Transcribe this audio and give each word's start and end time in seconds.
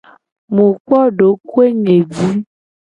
Mu 0.55 0.67
kpo 0.83 0.99
dokoe 1.17 1.67
nye 1.81 1.97
ji. 2.13 2.29